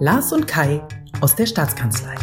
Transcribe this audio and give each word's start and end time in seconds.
Lars 0.00 0.32
und 0.32 0.48
Kai 0.48 0.82
aus 1.20 1.36
der 1.36 1.46
Staatskanzlei. 1.46 2.16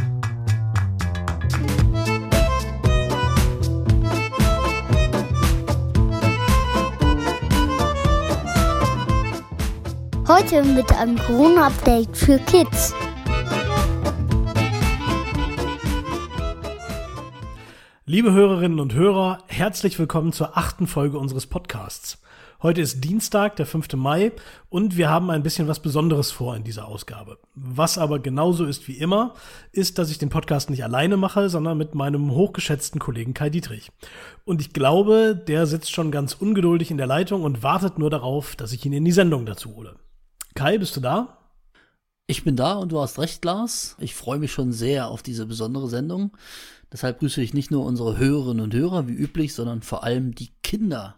Heute 10.27 10.63
mit 10.63 10.91
einem 10.91 11.17
Corona-Update 11.17 12.17
für 12.17 12.39
Kids. 12.39 12.93
Liebe 18.05 18.33
Hörerinnen 18.33 18.81
und 18.81 18.93
Hörer, 18.93 19.45
herzlich 19.47 19.97
willkommen 19.97 20.33
zur 20.33 20.57
achten 20.57 20.87
Folge 20.87 21.17
unseres 21.17 21.47
Podcasts. 21.47 22.20
Heute 22.63 22.81
ist 22.81 23.03
Dienstag, 23.03 23.55
der 23.55 23.65
5. 23.65 23.93
Mai, 23.93 24.33
und 24.69 24.95
wir 24.95 25.09
haben 25.09 25.31
ein 25.31 25.41
bisschen 25.41 25.67
was 25.67 25.79
Besonderes 25.79 26.31
vor 26.31 26.55
in 26.55 26.63
dieser 26.63 26.87
Ausgabe. 26.87 27.39
Was 27.55 27.97
aber 27.97 28.19
genauso 28.19 28.65
ist 28.65 28.87
wie 28.87 28.99
immer, 28.99 29.33
ist, 29.71 29.97
dass 29.97 30.11
ich 30.11 30.19
den 30.19 30.29
Podcast 30.29 30.69
nicht 30.69 30.83
alleine 30.83 31.17
mache, 31.17 31.49
sondern 31.49 31.79
mit 31.79 31.95
meinem 31.95 32.29
hochgeschätzten 32.29 32.99
Kollegen 32.99 33.33
Kai 33.33 33.49
Dietrich. 33.49 33.91
Und 34.45 34.61
ich 34.61 34.73
glaube, 34.73 35.35
der 35.35 35.65
sitzt 35.65 35.91
schon 35.91 36.11
ganz 36.11 36.35
ungeduldig 36.35 36.91
in 36.91 36.97
der 36.97 37.07
Leitung 37.07 37.41
und 37.41 37.63
wartet 37.63 37.97
nur 37.97 38.11
darauf, 38.11 38.55
dass 38.55 38.73
ich 38.73 38.85
ihn 38.85 38.93
in 38.93 39.05
die 39.05 39.11
Sendung 39.11 39.47
dazu 39.47 39.75
hole. 39.75 39.95
Kai, 40.53 40.77
bist 40.77 40.95
du 40.95 40.99
da? 40.99 41.39
Ich 42.27 42.43
bin 42.43 42.55
da 42.55 42.73
und 42.73 42.91
du 42.91 43.01
hast 43.01 43.17
recht, 43.17 43.43
Lars. 43.43 43.97
Ich 43.99 44.13
freue 44.13 44.37
mich 44.37 44.51
schon 44.51 44.71
sehr 44.71 45.07
auf 45.07 45.23
diese 45.23 45.47
besondere 45.47 45.89
Sendung. 45.89 46.37
Deshalb 46.91 47.19
grüße 47.19 47.41
ich 47.41 47.53
nicht 47.53 47.71
nur 47.71 47.85
unsere 47.85 48.17
Hörerinnen 48.17 48.63
und 48.63 48.73
Hörer 48.73 49.07
wie 49.07 49.13
üblich, 49.13 49.53
sondern 49.53 49.81
vor 49.81 50.03
allem 50.03 50.35
die 50.35 50.49
Kinder, 50.61 51.15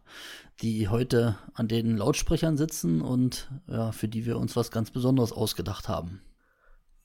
die 0.62 0.88
heute 0.88 1.38
an 1.55 1.68
den 1.68 1.98
Lautsprechern 1.98 2.58
sitzen 2.58 3.02
und 3.02 3.49
ja, 3.68 3.91
für 3.91 4.08
die 4.08 4.26
wir 4.26 4.38
uns 4.38 4.55
was 4.55 4.70
ganz 4.70 4.91
Besonderes 4.91 5.32
ausgedacht 5.32 5.90
haben. 5.90 6.22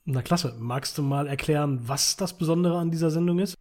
Na 0.05 0.23
klasse, 0.23 0.55
magst 0.59 0.99
du 0.99 1.03
mal 1.03 1.27
erklären, 1.27 1.81
was 1.87 2.17
das 2.17 2.37
Besondere 2.37 2.79
an 2.79 2.91
dieser 2.91 3.11
Sendung 3.11 3.39
ist? 3.39 3.55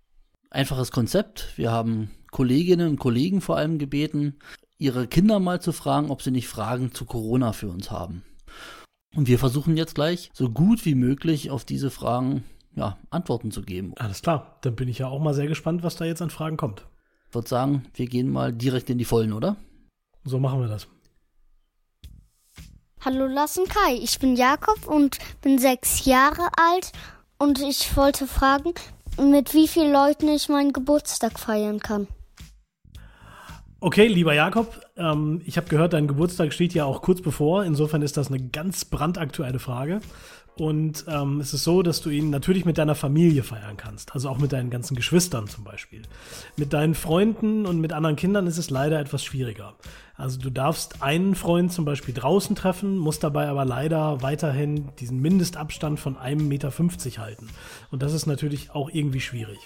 Einfaches 0.50 0.91
Konzept. 0.91 1.58
Wir 1.58 1.72
haben 1.72 2.11
Kolleginnen 2.31 2.89
und 2.89 3.00
Kollegen 3.00 3.41
vor 3.41 3.58
allem 3.58 3.80
gebeten, 3.80 4.39
ihre 4.78 5.08
Kinder 5.08 5.39
mal 5.39 5.61
zu 5.61 5.72
fragen, 5.72 6.09
ob 6.09 6.22
sie 6.22 6.31
nicht 6.31 6.47
Fragen 6.47 6.94
zu 6.94 7.05
Corona 7.05 7.53
für 7.53 7.69
uns 7.69 7.91
haben. 7.91 8.23
Und 9.16 9.28
wir 9.28 9.39
versuchen 9.39 9.78
jetzt 9.78 9.95
gleich 9.95 10.30
so 10.33 10.50
gut 10.50 10.85
wie 10.85 10.95
möglich 10.95 11.50
auf 11.50 11.66
diese 11.66 11.89
Fragen 11.89 12.44
ja, 12.78 12.97
Antworten 13.09 13.52
zu 13.52 13.64
geben. 13.64 13.94
Alles 13.97 14.22
klar, 14.22 14.58
dann 14.61 14.75
bin 14.75 14.88
ich 14.88 15.00
ja 15.00 15.08
auch 15.08 15.20
mal 15.20 15.33
sehr 15.33 15.47
gespannt, 15.47 15.83
was 15.83 15.95
da 15.95 16.06
jetzt 16.06 16.22
an 16.22 16.30
Fragen 16.30 16.58
kommt. 16.58 16.86
Ich 17.28 17.36
würde 17.36 17.50
sagen, 17.50 17.84
wir 17.95 18.06
gehen 18.06 18.30
mal 18.30 18.53
direkt 18.53 18.89
in 18.89 19.00
die 19.00 19.06
Vollen, 19.06 19.34
oder? 19.34 19.58
So 20.23 20.39
machen 20.39 20.61
wir 20.61 20.67
das. 20.67 20.88
Hallo 23.03 23.25
Lassen 23.25 23.66
Kai, 23.67 23.95
ich 23.95 24.19
bin 24.19 24.36
Jakob 24.36 24.88
und 24.88 25.17
bin 25.42 25.59
sechs 25.59 26.06
Jahre 26.06 26.50
alt 26.56 26.92
und 27.38 27.59
ich 27.59 27.95
wollte 27.97 28.28
fragen, 28.28 28.73
mit 29.19 29.53
wie 29.53 29.67
vielen 29.67 29.91
Leuten 29.91 30.28
ich 30.30 30.47
meinen 30.47 30.73
Geburtstag 30.73 31.39
feiern 31.39 31.80
kann. 31.80 32.08
Okay, 33.80 34.08
lieber 34.08 34.34
Jakob, 34.34 34.81
ähm, 34.97 35.41
ich 35.45 35.58
habe 35.58 35.67
gehört, 35.67 35.94
dein 35.94 36.08
Geburtstag 36.08 36.52
steht 36.52 36.73
ja 36.73 36.86
auch 36.86 37.02
kurz 37.02 37.22
bevor. 37.22 37.64
Insofern 37.64 38.02
ist 38.02 38.17
das 38.17 38.28
eine 38.28 38.39
ganz 38.50 38.86
brandaktuelle 38.86 39.59
Frage. 39.59 40.02
Und 40.58 41.05
ähm, 41.08 41.39
es 41.39 41.53
ist 41.53 41.63
so, 41.63 41.83
dass 41.83 42.02
du 42.02 42.09
ihn 42.09 42.31
natürlich 42.31 42.66
mit 42.66 42.80
deiner 42.80 42.95
Familie 42.95 43.44
feiern 43.44 43.77
kannst, 43.77 44.13
also 44.16 44.27
auch 44.30 44.39
mit 44.39 44.52
deinen 44.52 44.72
ganzen 44.72 44.95
Geschwistern 44.95 45.47
zum 45.47 45.63
Beispiel. 45.63 46.02
Mit 46.55 46.73
deinen 46.73 46.95
Freunden 46.95 47.66
und 47.67 47.80
mit 47.80 47.94
anderen 47.94 48.16
Kindern 48.16 48.47
ist 48.47 48.58
es 48.58 48.72
leider 48.72 49.00
etwas 49.00 49.23
schwieriger. 49.23 49.75
Also 50.16 50.39
du 50.39 50.50
darfst 50.50 51.03
einen 51.03 51.35
Freund 51.35 51.72
zum 51.72 51.85
Beispiel 51.85 52.16
draußen 52.16 52.55
treffen, 52.55 52.97
musst 52.97 53.23
dabei 53.23 53.50
aber 53.50 53.66
leider 53.66 54.23
weiterhin 54.23 54.89
diesen 55.00 55.22
Mindestabstand 55.22 56.00
von 56.00 56.17
einem 56.17 56.47
Meter 56.47 56.72
fünfzig 56.72 57.19
halten. 57.19 57.50
Und 57.91 58.02
das 58.02 58.13
ist 58.13 58.25
natürlich 58.25 58.72
auch 58.72 58.89
irgendwie 58.91 59.22
schwierig. 59.22 59.59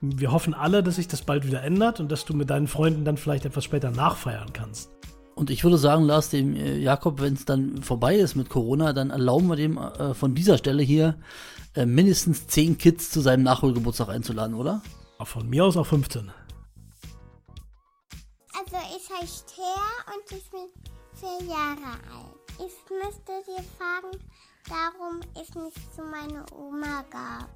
Wir 0.00 0.32
hoffen 0.32 0.54
alle, 0.54 0.82
dass 0.82 0.96
sich 0.96 1.08
das 1.08 1.20
bald 1.20 1.46
wieder 1.46 1.62
ändert 1.62 2.00
und 2.00 2.10
dass 2.10 2.24
du 2.24 2.32
mit 2.32 2.48
deinen 2.48 2.68
Freunden 2.68 3.04
dann 3.04 3.18
vielleicht 3.18 3.44
etwas 3.44 3.64
später 3.64 3.90
nachfeiern 3.90 4.54
kannst. 4.54 4.90
Und 5.38 5.50
ich 5.50 5.62
würde 5.62 5.78
sagen, 5.78 6.02
Lars, 6.02 6.30
dem 6.30 6.56
äh, 6.56 6.78
Jakob, 6.78 7.20
wenn 7.20 7.34
es 7.34 7.44
dann 7.44 7.80
vorbei 7.80 8.16
ist 8.16 8.34
mit 8.34 8.50
Corona, 8.50 8.92
dann 8.92 9.10
erlauben 9.10 9.46
wir 9.46 9.54
dem 9.54 9.78
äh, 9.78 10.12
von 10.12 10.34
dieser 10.34 10.58
Stelle 10.58 10.82
hier 10.82 11.14
äh, 11.76 11.86
mindestens 11.86 12.48
zehn 12.48 12.76
Kids 12.76 13.10
zu 13.10 13.20
seinem 13.20 13.44
Nachholgeburtstag 13.44 14.08
einzuladen, 14.08 14.56
oder? 14.56 14.82
Von 15.22 15.48
mir 15.48 15.64
aus 15.64 15.76
auch 15.76 15.86
15. 15.86 16.32
Also 18.52 18.76
ich 18.96 19.08
heiße 19.08 19.44
Thea 19.54 19.78
und 20.12 20.36
ich 20.36 20.50
bin 20.50 20.66
vier 21.14 21.48
Jahre 21.48 21.92
alt. 22.10 22.34
Ich 22.54 22.74
müsste 22.90 23.32
dir 23.46 23.62
fragen, 23.78 24.18
warum 24.66 25.20
ich 25.34 25.54
nicht 25.54 25.94
zu 25.94 26.02
meiner 26.02 26.44
Oma 26.52 27.04
gab. 27.10 27.48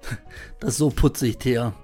Das 0.60 0.70
ist 0.70 0.78
so 0.78 0.88
putzig, 0.88 1.38
Thea. 1.38 1.74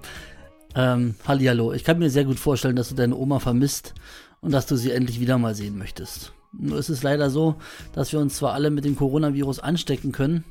Ähm, 0.74 1.14
Hallihallo, 1.26 1.72
ich 1.72 1.84
kann 1.84 1.98
mir 1.98 2.10
sehr 2.10 2.24
gut 2.24 2.38
vorstellen, 2.38 2.76
dass 2.76 2.88
du 2.88 2.94
deine 2.94 3.16
Oma 3.16 3.38
vermisst 3.38 3.94
und 4.40 4.52
dass 4.52 4.66
du 4.66 4.76
sie 4.76 4.90
endlich 4.90 5.20
wieder 5.20 5.38
mal 5.38 5.54
sehen 5.54 5.76
möchtest. 5.76 6.32
Nur 6.52 6.78
ist 6.78 6.88
es 6.88 7.02
leider 7.02 7.30
so, 7.30 7.56
dass 7.94 8.12
wir 8.12 8.20
uns 8.20 8.36
zwar 8.36 8.52
alle 8.52 8.70
mit 8.70 8.84
dem 8.84 8.96
Coronavirus 8.96 9.58
anstecken 9.60 10.12
können, 10.12 10.44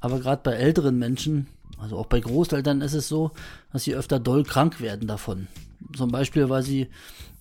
aber 0.00 0.18
gerade 0.18 0.42
bei 0.42 0.52
älteren 0.52 0.98
Menschen, 0.98 1.46
also 1.78 1.96
auch 1.96 2.06
bei 2.06 2.20
Großeltern 2.20 2.80
ist 2.80 2.94
es 2.94 3.08
so, 3.08 3.32
dass 3.72 3.84
sie 3.84 3.94
öfter 3.94 4.18
doll 4.18 4.44
krank 4.44 4.80
werden 4.80 5.08
davon. 5.08 5.46
Zum 5.94 6.10
Beispiel, 6.10 6.48
weil 6.48 6.62
sie 6.62 6.88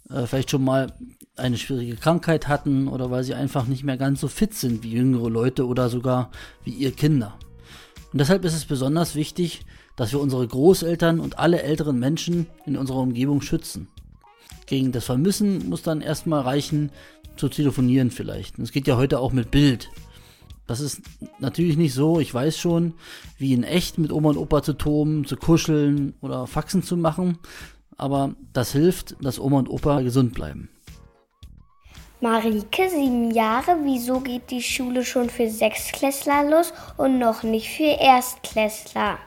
äh, 0.09 0.25
vielleicht 0.25 0.52
schon 0.52 0.63
mal 0.63 0.94
eine 1.35 1.57
schwierige 1.57 1.96
Krankheit 1.96 2.47
hatten 2.47 2.88
oder 2.88 3.12
weil 3.12 3.23
sie 3.23 3.34
einfach 3.34 3.67
nicht 3.67 3.84
mehr 3.84 3.97
ganz 3.97 4.22
so 4.22 4.28
fit 4.28 4.53
sind 4.53 4.84
wie 4.84 4.91
jüngere 4.91 5.29
Leute 5.29 5.66
oder 5.66 5.90
sogar 5.90 6.31
wie 6.63 6.72
ihr 6.72 6.91
Kinder. 6.91 7.38
Und 8.12 8.19
deshalb 8.19 8.46
ist 8.46 8.56
es 8.56 8.66
besonders 8.66 9.16
wichtig, 9.16 9.66
dass 9.95 10.11
wir 10.11 10.19
unsere 10.19 10.47
Großeltern 10.47 11.19
und 11.19 11.39
alle 11.39 11.61
älteren 11.61 12.00
Menschen 12.00 12.47
in 12.66 12.78
unserer 12.78 13.00
Umgebung 13.00 13.41
schützen. 13.41 13.88
Gegen 14.66 14.91
das 14.91 15.06
Vermissen 15.06 15.69
muss 15.69 15.83
dann 15.83 16.01
erstmal 16.01 16.41
reichen, 16.41 16.89
zu 17.38 17.50
telefonieren 17.50 18.11
vielleicht. 18.11 18.57
Es 18.59 18.72
geht 18.72 18.88
ja 18.88 18.97
heute 18.97 19.19
auch 19.19 19.31
mit 19.31 19.51
Bild. 19.51 19.89
Das 20.67 20.79
ist 20.79 21.01
natürlich 21.39 21.78
nicht 21.78 21.94
so, 21.94 22.19
ich 22.19 22.34
weiß 22.34 22.57
schon, 22.57 22.94
wie 23.38 23.53
in 23.53 23.63
echt 23.63 23.97
mit 23.97 24.11
Oma 24.11 24.29
und 24.29 24.38
Opa 24.38 24.63
zu 24.63 24.73
toben, 24.73 25.25
zu 25.25 25.35
kuscheln 25.35 26.16
oder 26.22 26.47
Faxen 26.47 26.81
zu 26.81 26.97
machen, 26.97 27.38
aber 27.97 28.35
das 28.53 28.72
hilft, 28.72 29.16
dass 29.22 29.39
Oma 29.39 29.59
und 29.59 29.69
Opa 29.69 30.01
gesund 30.01 30.34
bleiben. 30.34 30.69
Marike, 32.22 32.89
sieben 32.89 33.29
Jahre, 33.31 33.78
wieso 33.84 34.22
geht 34.22 34.50
die 34.50 34.63
Schule 34.63 35.05
schon 35.05 35.29
für 35.29 35.50
Sechsklässler 35.50 36.50
los 36.50 36.73
und 36.97 37.19
noch 37.19 37.44
nicht 37.44 37.69
für 37.69 38.01
Erstklässler? 38.01 39.19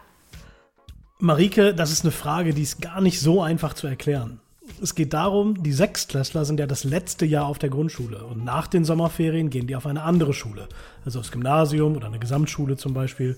Marike, 1.20 1.74
das 1.74 1.90
ist 1.90 2.04
eine 2.04 2.12
Frage, 2.12 2.54
die 2.54 2.62
ist 2.62 2.80
gar 2.80 3.00
nicht 3.00 3.18
so 3.20 3.42
einfach 3.42 3.74
zu 3.74 3.88
erklären. 3.88 4.38
Es 4.80 4.94
geht 4.94 5.14
darum, 5.14 5.64
die 5.64 5.72
Sechstklässler 5.72 6.44
sind 6.44 6.60
ja 6.60 6.66
das 6.68 6.84
letzte 6.84 7.26
Jahr 7.26 7.46
auf 7.46 7.58
der 7.58 7.70
Grundschule 7.70 8.24
und 8.24 8.44
nach 8.44 8.68
den 8.68 8.84
Sommerferien 8.84 9.50
gehen 9.50 9.66
die 9.66 9.74
auf 9.74 9.86
eine 9.86 10.02
andere 10.02 10.32
Schule, 10.32 10.68
also 11.04 11.18
aufs 11.18 11.32
Gymnasium 11.32 11.96
oder 11.96 12.06
eine 12.06 12.20
Gesamtschule 12.20 12.76
zum 12.76 12.94
Beispiel. 12.94 13.36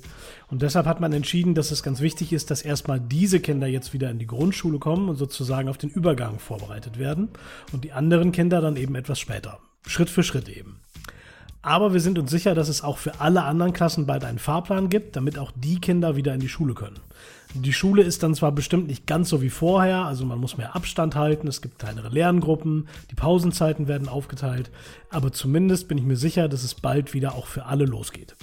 Und 0.49 0.61
deshalb 0.61 0.85
hat 0.85 1.01
man 1.01 1.15
entschieden, 1.15 1.55
dass 1.55 1.71
es 1.71 1.83
ganz 1.83 2.03
wichtig 2.03 2.35
ist, 2.35 2.51
dass 2.51 2.61
erstmal 2.61 3.01
diese 3.01 3.41
Kinder 3.41 3.67
jetzt 3.67 3.95
wieder 3.95 4.11
in 4.11 4.19
die 4.19 4.27
Grundschule 4.27 4.79
kommen 4.79 5.09
und 5.09 5.17
sozusagen 5.17 5.71
auf 5.71 5.79
den 5.79 5.89
Übergang 5.89 6.39
vorbereitet 6.39 6.99
werden 6.99 7.31
und 7.73 7.85
die 7.85 7.93
anderen 7.93 8.33
Kinder 8.33 8.61
dann 8.61 8.77
eben 8.77 8.95
etwas 8.95 9.19
später. 9.19 9.59
Schritt 9.87 10.11
für 10.11 10.23
Schritt 10.23 10.51
eben. 10.51 10.81
Aber 11.63 11.95
wir 11.95 12.01
sind 12.01 12.19
uns 12.19 12.31
sicher, 12.31 12.55
dass 12.55 12.69
es 12.69 12.83
auch 12.83 12.99
für 12.99 13.21
alle 13.21 13.45
anderen 13.45 13.73
Klassen 13.73 14.05
bald 14.05 14.25
einen 14.25 14.39
Fahrplan 14.39 14.91
gibt, 14.91 15.17
damit 15.17 15.39
auch 15.39 15.53
die 15.55 15.81
Kinder 15.81 16.17
wieder 16.17 16.35
in 16.35 16.41
die 16.41 16.49
Schule 16.49 16.75
können. 16.75 17.01
Die 17.55 17.73
Schule 17.73 18.03
ist 18.03 18.23
dann 18.23 18.35
zwar 18.37 18.53
bestimmt 18.53 18.87
nicht 18.87 19.09
ganz 19.09 19.29
so 19.29 19.43
wie 19.43 19.51
vorher, 19.51 20.05
also 20.05 20.25
man 20.25 20.39
muss 20.39 20.57
mehr 20.57 20.77
Abstand 20.77 21.17
halten, 21.17 21.49
es 21.49 21.61
gibt 21.61 21.81
kleinere 21.81 22.09
Lerngruppen, 22.09 22.89
die 23.11 23.17
Pausenzeiten 23.17 23.89
werden 23.89 24.09
aufgeteilt, 24.09 24.71
aber 25.11 25.33
zumindest 25.33 25.89
bin 25.89 25.99
ich 25.99 26.05
mir 26.05 26.17
sicher, 26.17 26.49
dass 26.49 26.63
es 26.63 26.75
bald 26.75 27.13
wieder 27.13 27.35
auch 27.35 27.47
für 27.47 27.67
alle 27.67 27.87
losgeht. 27.87 28.37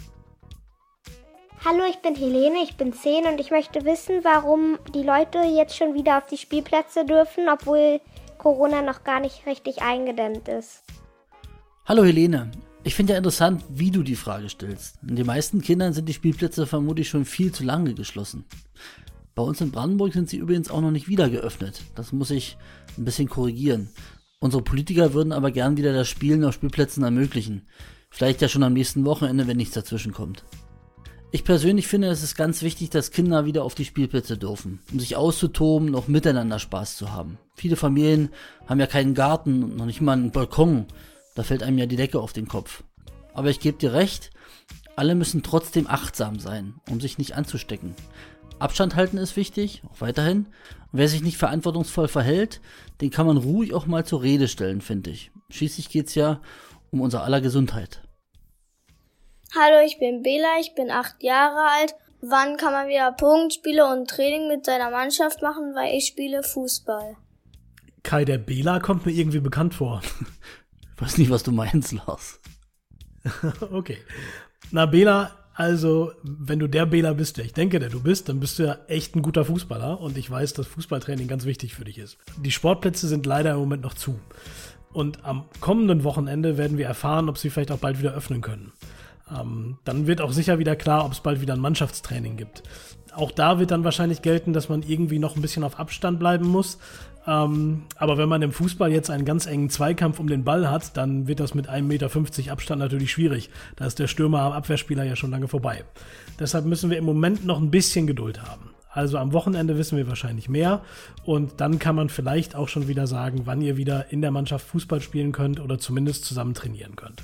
Hallo, 1.64 1.84
ich 1.90 1.98
bin 1.98 2.16
Helene, 2.16 2.58
ich 2.64 2.76
bin 2.76 2.92
10 2.92 3.26
und 3.28 3.40
ich 3.40 3.50
möchte 3.50 3.86
wissen, 3.86 4.24
warum 4.24 4.78
die 4.94 5.04
Leute 5.04 5.40
jetzt 5.40 5.78
schon 5.78 5.94
wieder 5.94 6.18
auf 6.18 6.28
die 6.28 6.38
Spielplätze 6.38 7.06
dürfen, 7.06 7.48
obwohl 7.52 8.02
Corona 8.38 8.82
noch 8.82 9.06
gar 9.06 9.22
nicht 9.22 9.46
richtig 9.46 9.82
eingedämmt 9.82 10.50
ist. 10.50 10.84
Hallo 11.86 12.04
Helene, 12.04 12.52
ich 12.88 12.96
finde 12.96 13.14
ja 13.14 13.18
interessant, 13.18 13.66
wie 13.70 13.92
du 13.92 14.02
die 14.02 14.16
Frage 14.16 14.48
stellst. 14.48 14.98
In 15.06 15.18
den 15.18 15.26
meisten 15.26 15.62
Kindern 15.62 15.92
sind 15.92 16.08
die 16.08 16.14
Spielplätze 16.14 16.66
vermutlich 16.66 17.10
schon 17.10 17.26
viel 17.26 17.52
zu 17.52 17.66
lange 17.66 17.94
geschlossen. 17.94 18.46
Bei 19.36 19.44
uns 19.44 19.60
in 19.60 19.72
Brandenburg 19.72 20.14
sind 20.14 20.30
sie 20.30 20.38
übrigens 20.38 20.72
auch 20.72 20.80
noch 20.80 20.92
nicht 20.92 21.10
wieder 21.10 21.30
geöffnet. 21.30 21.82
Das 21.96 22.14
muss 22.14 22.32
ich 22.32 22.58
ein 22.98 23.04
bisschen 23.04 23.28
korrigieren. 23.28 23.90
Unsere 24.40 24.64
Politiker 24.64 25.14
würden 25.14 25.34
aber 25.34 25.52
gern 25.52 25.76
wieder 25.76 25.92
das 25.92 26.08
Spielen 26.08 26.46
auf 26.46 26.54
Spielplätzen 26.54 27.04
ermöglichen. 27.04 27.68
Vielleicht 28.10 28.42
ja 28.42 28.48
schon 28.48 28.64
am 28.64 28.72
nächsten 28.72 29.04
Wochenende, 29.04 29.48
wenn 29.48 29.58
nichts 29.58 29.74
dazwischen 29.74 30.14
kommt. 30.14 30.46
Ich 31.32 31.44
persönlich 31.44 31.88
finde, 31.88 32.08
es 32.08 32.24
ist 32.24 32.36
ganz 32.36 32.62
wichtig, 32.62 32.90
dass 32.90 33.12
Kinder 33.12 33.44
wieder 33.44 33.66
auf 33.66 33.76
die 33.76 33.84
Spielplätze 33.84 34.38
dürfen, 34.38 34.80
um 34.94 35.02
sich 35.02 35.18
auszutoben 35.18 35.90
und 35.90 35.96
auch 35.96 36.08
miteinander 36.08 36.58
Spaß 36.58 36.96
zu 36.96 37.12
haben. 37.12 37.38
Viele 37.54 37.76
Familien 37.76 38.30
haben 38.66 38.80
ja 38.80 38.88
keinen 38.88 39.14
Garten 39.14 39.62
und 39.62 39.76
noch 39.76 39.86
nicht 39.86 40.00
mal 40.00 40.14
einen 40.14 40.32
Balkon 40.32 40.86
da 41.38 41.44
fällt 41.44 41.62
einem 41.62 41.78
ja 41.78 41.86
die 41.86 41.98
Decke 41.98 42.20
auf 42.20 42.34
den 42.34 42.48
Kopf. 42.48 42.84
Aber 43.36 43.52
ich 43.52 43.60
gebe 43.60 43.78
dir 43.78 43.94
recht, 43.94 44.32
alle 44.96 45.14
müssen 45.14 45.44
trotzdem 45.44 45.86
achtsam 45.86 46.40
sein, 46.40 46.74
um 46.90 47.00
sich 47.00 47.20
nicht 47.20 47.36
anzustecken. 47.36 47.94
Abstand 48.58 48.96
halten 48.96 49.18
ist 49.18 49.36
wichtig, 49.36 49.84
auch 49.88 50.02
weiterhin. 50.02 50.48
Und 50.92 51.00
wer 51.00 51.08
sich 51.08 51.22
nicht 51.22 51.38
verantwortungsvoll 51.38 52.08
verhält, 52.08 52.60
den 53.02 53.12
kann 53.12 53.28
man 53.28 53.38
ruhig 53.38 53.76
auch 53.76 53.86
mal 53.86 54.04
zur 54.04 54.24
Rede 54.24 54.48
stellen, 54.48 54.82
finde 54.82 55.12
ich. 55.12 55.30
Schließlich 55.52 55.90
geht 55.90 56.08
es 56.08 56.16
ja 56.16 56.42
um 56.90 57.02
unser 57.02 57.24
aller 57.24 57.40
Gesundheit. 57.40 58.02
Hallo, 59.56 59.86
ich 59.86 60.00
bin 60.00 60.24
Bela, 60.24 60.60
ich 60.60 60.74
bin 60.74 60.90
acht 60.90 61.22
Jahre 61.22 61.70
alt. 61.70 61.94
Wann 62.22 62.58
kann 62.58 62.74
man 62.74 62.88
wieder 62.88 63.12
Punktspiele 63.12 63.86
und 63.86 64.10
Training 64.10 64.48
mit 64.48 64.66
seiner 64.66 64.90
Mannschaft 64.90 65.44
machen, 65.44 65.76
weil 65.76 65.96
ich 65.96 66.08
spiele 66.08 66.42
Fußball? 66.42 67.16
Kai, 68.02 68.26
der 68.26 68.40
Bela 68.40 68.80
kommt 68.80 69.06
mir 69.06 69.12
irgendwie 69.12 69.40
bekannt 69.40 69.76
vor. 69.76 70.02
Ich 70.98 71.02
weiß 71.04 71.18
nicht, 71.20 71.30
was 71.30 71.44
du 71.44 71.52
meinst, 71.52 71.92
Lars. 71.92 72.40
okay. 73.72 74.00
Na, 74.72 74.88
Bela, 74.88 75.32
also, 75.54 76.12
wenn 76.24 76.58
du 76.58 76.68
der 76.68 76.88
Bela 76.88 77.14
bist, 77.14 77.38
der 77.38 77.46
ich 77.46 77.54
denke, 77.54 77.78
der 77.78 77.90
du 77.90 78.02
bist, 78.02 78.30
dann 78.30 78.40
bist 78.40 78.58
du 78.58 78.64
ja 78.64 78.78
echt 78.88 79.16
ein 79.16 79.22
guter 79.22 79.46
Fußballer 79.46 80.00
und 80.00 80.18
ich 80.18 80.30
weiß, 80.30 80.54
dass 80.54 80.66
Fußballtraining 80.66 81.28
ganz 81.28 81.46
wichtig 81.46 81.76
für 81.76 81.86
dich 81.86 82.00
ist. 82.00 82.18
Die 82.44 82.52
Sportplätze 82.52 83.08
sind 83.08 83.28
leider 83.28 83.52
im 83.52 83.60
Moment 83.60 83.84
noch 83.84 83.94
zu. 83.94 84.20
Und 84.92 85.24
am 85.24 85.46
kommenden 85.60 86.04
Wochenende 86.04 86.58
werden 86.58 86.80
wir 86.80 86.88
erfahren, 86.88 87.30
ob 87.30 87.38
sie 87.38 87.52
vielleicht 87.52 87.72
auch 87.72 87.78
bald 87.78 88.00
wieder 88.00 88.14
öffnen 88.14 88.42
können. 88.42 88.72
Ähm, 89.36 89.78
dann 89.84 90.08
wird 90.08 90.22
auch 90.22 90.32
sicher 90.32 90.58
wieder 90.58 90.76
klar, 90.76 91.06
ob 91.06 91.12
es 91.12 91.20
bald 91.20 91.42
wieder 91.42 91.54
ein 91.54 91.60
Mannschaftstraining 91.60 92.38
gibt. 92.38 92.64
Auch 93.14 93.32
da 93.32 93.60
wird 93.60 93.72
dann 93.72 93.84
wahrscheinlich 93.84 94.22
gelten, 94.22 94.54
dass 94.54 94.70
man 94.70 94.84
irgendwie 94.84 95.20
noch 95.20 95.36
ein 95.36 95.42
bisschen 95.42 95.64
auf 95.64 95.80
Abstand 95.80 96.20
bleiben 96.20 96.48
muss. 96.48 96.78
Ähm, 97.28 97.84
aber 97.98 98.18
wenn 98.18 98.30
man 98.30 98.42
im 98.42 98.54
Fußball 98.54 98.92
jetzt 98.92 99.10
einen 99.10 99.26
ganz 99.26 99.48
engen 99.48 99.70
Zweikampf 99.70 100.20
um 100.20 100.28
den 100.28 100.46
Ball 100.46 100.70
hat, 100.70 100.96
dann 100.96 101.28
wird 101.28 101.42
das 101.42 101.54
mit 101.54 101.70
1,50 101.70 101.82
Meter 101.82 102.52
Abstand 102.52 102.80
natürlich 102.80 103.12
schwierig. 103.12 103.50
Da 103.76 103.86
ist 103.86 104.00
der 104.00 104.08
Stürmer 104.08 104.42
am 104.42 104.54
Abwehrspieler 104.54 105.04
ja 105.04 105.18
schon 105.18 105.32
lange 105.32 105.50
vorbei. 105.50 105.84
Deshalb 106.40 106.66
müssen 106.66 106.90
wir 106.90 106.98
im 106.98 107.04
Moment 107.04 107.46
noch 107.46 107.60
ein 107.60 107.70
bisschen 107.70 108.08
Geduld 108.08 108.42
haben. 108.42 108.74
Also 108.90 109.18
am 109.18 109.34
Wochenende 109.34 109.78
wissen 109.78 109.98
wir 109.98 110.08
wahrscheinlich 110.08 110.50
mehr 110.50 110.82
und 111.26 111.60
dann 111.62 111.78
kann 111.78 111.96
man 111.96 112.10
vielleicht 112.10 112.56
auch 112.56 112.68
schon 112.68 112.88
wieder 112.88 113.06
sagen, 113.06 113.42
wann 113.46 113.62
ihr 113.62 113.78
wieder 113.78 114.12
in 114.12 114.22
der 114.22 114.32
Mannschaft 114.32 114.66
Fußball 114.66 115.02
spielen 115.02 115.34
könnt 115.34 115.60
oder 115.60 115.78
zumindest 115.78 116.26
zusammen 116.26 116.56
trainieren 116.56 116.96
könnt. 116.96 117.22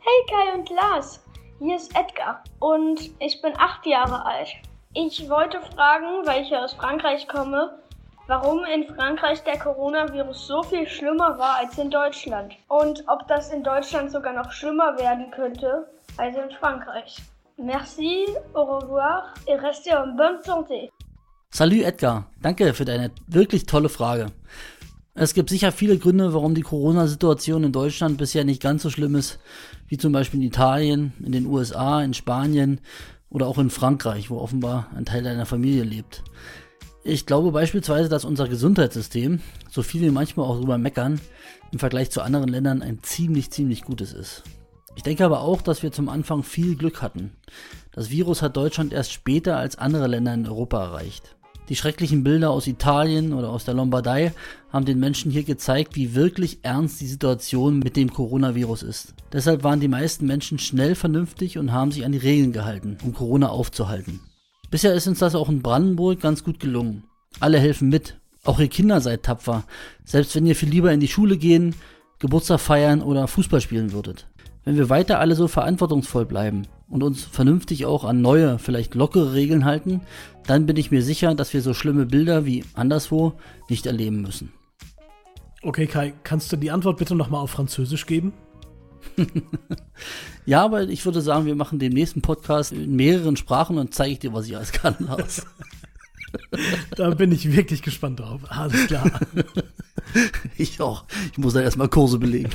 Hey 0.00 0.26
Kai 0.28 0.58
und 0.58 0.70
Lars, 0.70 1.22
hier 1.60 1.76
ist 1.76 1.94
Edgar 1.94 2.42
und 2.58 3.10
ich 3.20 3.40
bin 3.40 3.52
acht 3.56 3.86
Jahre 3.86 4.24
alt. 4.24 4.48
Ich 4.94 5.28
wollte 5.28 5.60
fragen, 5.74 6.26
weil 6.26 6.42
ich 6.42 6.52
aus 6.56 6.72
Frankreich 6.72 7.28
komme, 7.28 7.78
warum 8.26 8.64
in 8.64 8.86
Frankreich 8.94 9.42
der 9.44 9.58
Coronavirus 9.58 10.46
so 10.46 10.62
viel 10.62 10.86
schlimmer 10.86 11.38
war 11.38 11.56
als 11.58 11.76
in 11.78 11.90
Deutschland 11.90 12.54
und 12.68 13.04
ob 13.08 13.26
das 13.28 13.50
in 13.50 13.62
Deutschland 13.62 14.10
sogar 14.10 14.32
noch 14.32 14.52
schlimmer 14.52 14.96
werden 14.98 15.30
könnte 15.30 15.88
als 16.16 16.36
in 16.36 16.50
Frankreich. 16.58 17.16
Merci, 17.56 18.26
au 18.54 18.64
revoir 18.78 19.34
et 19.46 19.60
restez 19.60 19.92
en 19.92 20.16
bonne 20.16 20.40
santé. 20.42 20.90
Salut 21.50 21.82
Edgar, 21.82 22.24
danke 22.40 22.72
für 22.72 22.84
deine 22.84 23.10
wirklich 23.26 23.66
tolle 23.66 23.88
Frage. 23.88 24.26
Es 25.14 25.34
gibt 25.34 25.50
sicher 25.50 25.72
viele 25.72 25.98
Gründe, 25.98 26.32
warum 26.32 26.54
die 26.54 26.62
Corona-Situation 26.62 27.64
in 27.64 27.72
Deutschland 27.72 28.16
bisher 28.16 28.44
nicht 28.44 28.62
ganz 28.62 28.82
so 28.82 28.88
schlimm 28.88 29.14
ist, 29.14 29.38
wie 29.86 29.98
zum 29.98 30.12
Beispiel 30.12 30.40
in 30.40 30.46
Italien, 30.46 31.12
in 31.22 31.32
den 31.32 31.44
USA, 31.44 32.02
in 32.02 32.14
Spanien 32.14 32.80
oder 33.28 33.46
auch 33.46 33.58
in 33.58 33.68
Frankreich, 33.68 34.30
wo 34.30 34.38
offenbar 34.38 34.88
ein 34.96 35.04
Teil 35.04 35.22
deiner 35.22 35.44
Familie 35.44 35.82
lebt. 35.82 36.22
Ich 37.04 37.26
glaube 37.26 37.50
beispielsweise, 37.50 38.08
dass 38.08 38.24
unser 38.24 38.46
Gesundheitssystem, 38.46 39.40
so 39.68 39.82
viel 39.82 40.02
wir 40.02 40.12
manchmal 40.12 40.46
auch 40.46 40.58
drüber 40.58 40.78
meckern, 40.78 41.20
im 41.72 41.80
Vergleich 41.80 42.12
zu 42.12 42.22
anderen 42.22 42.48
Ländern 42.48 42.80
ein 42.80 43.02
ziemlich, 43.02 43.50
ziemlich 43.50 43.82
gutes 43.82 44.12
ist. 44.12 44.44
Ich 44.94 45.02
denke 45.02 45.24
aber 45.24 45.40
auch, 45.40 45.62
dass 45.62 45.82
wir 45.82 45.90
zum 45.90 46.08
Anfang 46.08 46.44
viel 46.44 46.76
Glück 46.76 47.02
hatten. 47.02 47.32
Das 47.90 48.10
Virus 48.10 48.40
hat 48.40 48.56
Deutschland 48.56 48.92
erst 48.92 49.12
später 49.12 49.56
als 49.56 49.78
andere 49.78 50.06
Länder 50.06 50.32
in 50.32 50.46
Europa 50.46 50.80
erreicht. 50.80 51.34
Die 51.68 51.76
schrecklichen 51.76 52.22
Bilder 52.22 52.50
aus 52.50 52.68
Italien 52.68 53.32
oder 53.32 53.48
aus 53.48 53.64
der 53.64 53.74
Lombardei 53.74 54.32
haben 54.72 54.84
den 54.84 55.00
Menschen 55.00 55.32
hier 55.32 55.44
gezeigt, 55.44 55.96
wie 55.96 56.14
wirklich 56.14 56.60
ernst 56.62 57.00
die 57.00 57.06
Situation 57.06 57.80
mit 57.80 57.96
dem 57.96 58.12
Coronavirus 58.12 58.84
ist. 58.84 59.14
Deshalb 59.32 59.64
waren 59.64 59.80
die 59.80 59.88
meisten 59.88 60.26
Menschen 60.26 60.58
schnell 60.58 60.94
vernünftig 60.94 61.58
und 61.58 61.72
haben 61.72 61.90
sich 61.90 62.04
an 62.04 62.12
die 62.12 62.18
Regeln 62.18 62.52
gehalten, 62.52 62.98
um 63.02 63.12
Corona 63.12 63.48
aufzuhalten. 63.48 64.20
Bisher 64.72 64.94
ist 64.94 65.06
uns 65.06 65.18
das 65.18 65.34
auch 65.34 65.50
in 65.50 65.60
Brandenburg 65.60 66.20
ganz 66.20 66.44
gut 66.44 66.58
gelungen. 66.58 67.04
Alle 67.40 67.58
helfen 67.58 67.90
mit. 67.90 68.16
Auch 68.42 68.58
ihr 68.58 68.68
Kinder 68.68 69.02
seid 69.02 69.22
tapfer. 69.22 69.64
Selbst 70.06 70.34
wenn 70.34 70.46
ihr 70.46 70.56
viel 70.56 70.70
lieber 70.70 70.90
in 70.90 70.98
die 70.98 71.08
Schule 71.08 71.36
gehen, 71.36 71.74
Geburtstag 72.20 72.58
feiern 72.58 73.02
oder 73.02 73.28
Fußball 73.28 73.60
spielen 73.60 73.92
würdet. 73.92 74.28
Wenn 74.64 74.78
wir 74.78 74.88
weiter 74.88 75.20
alle 75.20 75.34
so 75.34 75.46
verantwortungsvoll 75.46 76.24
bleiben 76.24 76.62
und 76.88 77.02
uns 77.02 77.22
vernünftig 77.22 77.84
auch 77.84 78.04
an 78.04 78.22
neue, 78.22 78.58
vielleicht 78.58 78.94
lockere 78.94 79.34
Regeln 79.34 79.66
halten, 79.66 80.00
dann 80.46 80.64
bin 80.64 80.78
ich 80.78 80.90
mir 80.90 81.02
sicher, 81.02 81.34
dass 81.34 81.52
wir 81.52 81.60
so 81.60 81.74
schlimme 81.74 82.06
Bilder 82.06 82.46
wie 82.46 82.64
anderswo 82.72 83.34
nicht 83.68 83.84
erleben 83.84 84.22
müssen. 84.22 84.54
Okay, 85.60 85.86
Kai, 85.86 86.14
kannst 86.24 86.50
du 86.50 86.56
die 86.56 86.70
Antwort 86.70 86.96
bitte 86.96 87.14
nochmal 87.14 87.42
auf 87.42 87.50
Französisch 87.50 88.06
geben? 88.06 88.32
ja, 90.46 90.64
aber 90.64 90.82
ich 90.82 91.04
würde 91.04 91.20
sagen, 91.20 91.46
wir 91.46 91.54
machen 91.54 91.78
den 91.78 91.92
nächsten 91.92 92.22
Podcast 92.22 92.72
in 92.72 92.96
mehreren 92.96 93.36
Sprachen 93.36 93.78
und 93.78 93.94
zeige 93.94 94.12
ich 94.12 94.18
dir, 94.18 94.32
was 94.32 94.46
ich 94.46 94.56
alles 94.56 94.72
kann. 94.72 95.08
Aus. 95.08 95.46
da 96.96 97.10
bin 97.10 97.32
ich 97.32 97.54
wirklich 97.54 97.82
gespannt 97.82 98.20
drauf. 98.20 98.40
Alles 98.48 98.86
klar. 98.86 99.10
ich 100.56 100.80
auch. 100.80 101.04
Ich 101.32 101.38
muss 101.38 101.54
da 101.54 101.60
erstmal 101.60 101.88
Kurse 101.88 102.18
belegen. 102.18 102.50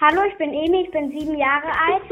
Hallo, 0.00 0.20
ich 0.30 0.38
bin 0.38 0.50
Emi, 0.50 0.84
ich 0.84 0.90
bin 0.92 1.10
sieben 1.10 1.36
Jahre 1.36 1.66
alt 1.66 2.02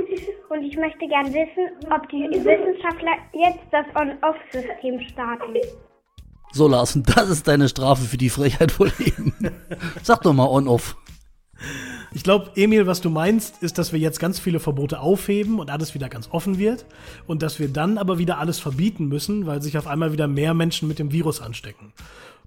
und 0.51 0.63
ich 0.65 0.77
möchte 0.77 1.07
gern 1.07 1.27
wissen, 1.27 1.71
ob 1.89 2.09
die 2.09 2.25
Wissenschaftler 2.33 3.13
jetzt 3.33 3.63
das 3.71 3.87
On-Off-System 3.95 5.01
starten. 5.09 5.55
So, 6.53 6.67
Lars, 6.67 6.97
und 6.97 7.09
das 7.17 7.29
ist 7.29 7.47
deine 7.47 7.69
Strafe 7.69 8.03
für 8.03 8.17
die 8.17 8.31
Frechheit 8.31 8.79
wohl 8.81 8.91
eben. 8.99 9.33
Sag 10.03 10.23
doch 10.23 10.33
mal 10.33 10.49
On-Off. 10.49 10.97
Ich 12.13 12.23
glaube, 12.23 12.51
Emil, 12.55 12.87
was 12.87 13.01
du 13.01 13.11
meinst, 13.11 13.63
ist, 13.63 13.79
dass 13.79 13.93
wir 13.93 13.99
jetzt 13.99 14.21
ganz 14.21 14.39
viele 14.39 14.61
Verbote 14.61 15.01
aufheben 15.01 15.59
und 15.59 15.71
alles 15.71 15.95
wieder 15.95 16.09
ganz 16.09 16.29
offen 16.31 16.59
wird 16.59 16.87
und 17.27 17.43
dass 17.43 17.59
wir 17.59 17.69
dann 17.69 17.99
aber 17.99 18.19
wieder 18.19 18.39
alles 18.39 18.59
verbieten 18.59 19.07
müssen, 19.07 19.47
weil 19.47 19.63
sich 19.63 19.77
auf 19.77 19.87
einmal 19.87 20.13
wieder 20.13 20.29
mehr 20.29 20.55
Menschen 20.55 20.89
mit 20.89 20.99
dem 20.99 21.13
Virus 21.13 21.41
anstecken. 21.41 21.93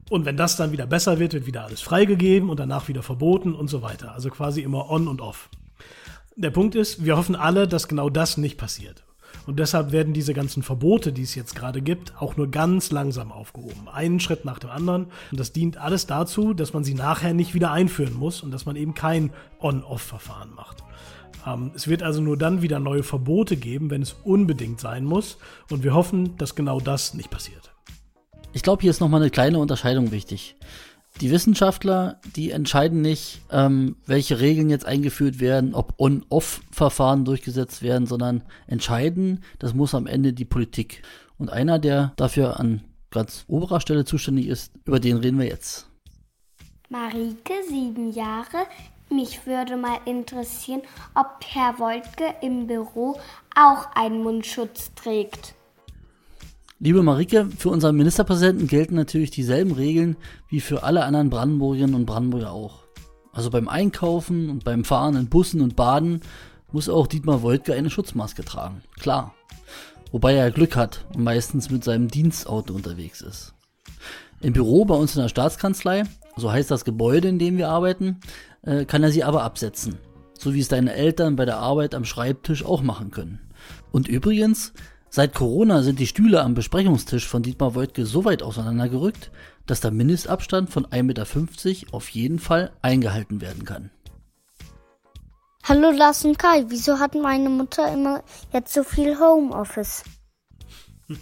Und 0.10 0.26
wenn 0.26 0.38
das 0.38 0.56
dann 0.56 0.72
wieder 0.72 0.88
besser 0.88 1.20
wird, 1.20 1.34
wird 1.34 1.46
wieder 1.46 1.66
alles 1.66 1.82
freigegeben 1.82 2.50
und 2.50 2.60
danach 2.60 2.88
wieder 2.88 3.04
verboten 3.04 3.54
und 3.54 3.70
so 3.70 3.82
weiter. 3.82 4.14
Also 4.14 4.30
quasi 4.30 4.62
immer 4.62 4.90
on 4.90 5.08
und 5.08 5.22
off. 5.22 5.50
Der 6.36 6.52
Punkt 6.52 6.74
ist, 6.74 7.06
wir 7.06 7.18
hoffen 7.18 7.36
alle, 7.36 7.68
dass 7.68 7.88
genau 7.88 8.10
das 8.10 8.38
nicht 8.38 8.58
passiert. 8.58 9.04
Und 9.45 9.59
deshalb 9.59 9.91
werden 9.91 10.13
diese 10.13 10.33
ganzen 10.33 10.63
Verbote, 10.63 11.12
die 11.12 11.24
es 11.24 11.36
jetzt 11.36 11.55
gerade 11.55 11.81
gibt, 11.81 12.13
auch 12.21 12.38
nur 12.38 12.51
ganz 12.51 12.91
langsam 12.91 13.31
aufgehoben. 13.31 13.88
Einen 13.91 14.19
Schritt 14.19 14.45
nach 14.45 14.59
dem 14.59 14.69
anderen. 14.69 15.07
Und 15.31 15.39
das 15.39 15.51
dient 15.51 15.77
alles 15.77 16.05
dazu, 16.05 16.53
dass 16.53 16.74
man 16.74 16.83
sie 16.83 16.93
nachher 16.93 17.33
nicht 17.33 17.53
wieder 17.53 17.71
einführen 17.71 18.13
muss 18.13 18.43
und 18.43 18.51
dass 18.51 18.65
man 18.65 18.75
eben 18.75 18.93
kein 18.93 19.31
On-Off-Verfahren 19.59 20.53
macht. 20.53 20.83
Ähm, 21.45 21.71
es 21.75 21.88
wird 21.88 22.03
also 22.03 22.21
nur 22.21 22.38
dann 22.38 22.62
wieder 22.62 22.79
neue 22.79 23.03
Verbote 23.03 23.57
geben, 23.57 23.89
wenn 23.89 24.01
es 24.01 24.15
unbedingt 24.24 24.79
sein 24.79 25.05
muss. 25.05 25.38
Und 25.69 25.83
wir 25.83 25.93
hoffen, 25.93 26.38
dass 26.38 26.55
genau 26.55 26.79
das 26.79 27.13
nicht 27.13 27.29
passiert. 27.29 27.71
Ich 28.53 28.63
glaube, 28.63 28.81
hier 28.81 28.91
ist 28.91 29.00
nochmal 29.00 29.21
eine 29.21 29.29
kleine 29.29 29.59
Unterscheidung 29.59 30.12
wichtig. 30.12 30.55
Die 31.22 31.32
Wissenschaftler, 31.32 32.20
die 32.36 32.51
entscheiden 32.51 33.01
nicht, 33.01 33.42
ähm, 33.51 33.98
welche 34.06 34.39
Regeln 34.39 34.70
jetzt 34.70 34.86
eingeführt 34.86 35.39
werden, 35.39 35.74
ob 35.74 35.96
On-Off-Verfahren 35.98 37.25
durchgesetzt 37.25 37.82
werden, 37.82 38.08
sondern 38.08 38.44
entscheiden, 38.68 39.44
das 39.60 39.74
muss 39.74 39.94
am 39.94 40.08
Ende 40.08 40.32
die 40.32 40.46
Politik. 40.46 41.01
Und 41.38 41.50
einer, 41.50 41.78
der 41.78 42.13
dafür 42.16 42.60
an 42.60 42.82
ganz 43.12 43.44
oberer 43.48 43.82
Stelle 43.82 44.06
zuständig 44.06 44.48
ist, 44.48 44.72
über 44.86 45.00
den 45.00 45.18
reden 45.18 45.39
wir 45.39 45.48
jetzt. 45.48 45.89
Marike, 46.89 47.54
sieben 47.68 48.12
Jahre. 48.12 48.66
Mich 49.10 49.46
würde 49.46 49.75
mal 49.75 50.00
interessieren, 50.06 50.82
ob 51.16 51.39
Herr 51.48 51.80
Woltke 51.80 52.36
im 52.42 52.68
Büro 52.68 53.20
auch 53.56 53.88
einen 53.96 54.24
Mundschutz 54.24 54.92
trägt. 54.94 55.56
Liebe 56.81 57.03
Marike, 57.03 57.50
für 57.57 57.67
unseren 57.67 57.98
Ministerpräsidenten 57.98 58.67
gelten 58.67 58.95
natürlich 58.95 59.31
dieselben 59.31 59.74
Regeln 59.74 60.15
wie 60.48 60.62
für 60.62 60.83
alle 60.83 61.03
anderen 61.03 61.29
Brandenburgerinnen 61.29 61.93
und 61.93 62.05
Brandenburger 62.05 62.53
auch. 62.53 62.83
Also 63.33 63.50
beim 63.50 63.67
Einkaufen 63.67 64.50
und 64.50 64.63
beim 64.63 64.86
Fahren 64.86 65.17
in 65.17 65.27
Bussen 65.27 65.59
und 65.59 65.75
Baden 65.75 66.21
muss 66.71 66.88
auch 66.88 67.07
Dietmar 67.07 67.43
Woidke 67.43 67.74
eine 67.74 67.89
Schutzmaske 67.89 68.45
tragen. 68.45 68.81
Klar. 68.98 69.36
Wobei 70.13 70.36
er 70.36 70.51
Glück 70.51 70.77
hat 70.77 71.05
und 71.13 71.24
meistens 71.25 71.69
mit 71.69 71.83
seinem 71.83 72.07
Dienstauto 72.07 72.74
unterwegs 72.74 73.19
ist. 73.19 73.53
Im 74.39 74.53
Büro 74.53 74.86
bei 74.86 74.95
uns 74.95 75.17
in 75.17 75.21
der 75.21 75.27
Staatskanzlei, 75.27 76.03
so 76.38 76.50
heißt 76.50 76.71
das 76.71 76.86
Gebäude, 76.86 77.27
in 77.27 77.39
dem 77.39 77.57
wir 77.57 77.67
arbeiten, 77.67 78.21
äh, 78.62 78.86
kann 78.86 79.03
er 79.03 79.12
sie 79.12 79.25
aber 79.25 79.43
absetzen. 79.43 79.98
So 80.33 80.53
wie 80.53 80.62
es 80.62 80.69
deine 80.69 80.93
Eltern 80.93 81.36
bei 81.36 81.43
der 81.43 81.57
Arbeit 81.57 81.93
am 81.93 82.05
Schreibtisch 82.05 82.63
auch 82.63 82.81
machen 82.81 83.12
können. 83.12 83.41
Und 83.91 84.07
übrigens, 84.07 84.71
Seit 85.12 85.34
Corona 85.34 85.82
sind 85.82 85.98
die 85.98 86.06
Stühle 86.06 86.44
am 86.44 86.54
Besprechungstisch 86.54 87.28
von 87.28 87.42
Dietmar 87.42 87.74
Woidke 87.74 88.06
so 88.06 88.25
weit 88.25 88.44
auseinandergerückt, 88.44 89.32
dass 89.66 89.82
der 89.82 89.89
Mindestabstand 89.89 90.70
von 90.70 90.86
1,50 90.86 91.04
Meter 91.04 91.25
auf 91.96 92.10
jeden 92.10 92.38
Fall 92.38 92.72
eingehalten 92.84 93.42
werden 93.42 93.66
kann. 93.66 93.89
Hallo 95.63 95.89
Lars 95.89 96.25
und 96.25 96.38
Kai, 96.38 96.66
wieso 96.68 97.00
hat 97.00 97.16
meine 97.16 97.50
Mutter 97.50 97.92
immer 97.92 98.24
jetzt 98.54 98.74
so 98.74 98.84
viel 98.84 99.18
Homeoffice? 99.20 100.04